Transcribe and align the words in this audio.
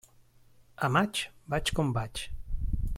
A 0.87 0.89
maig, 0.95 1.21
vaig 1.55 1.73
com 1.81 1.95
vaig. 1.99 2.27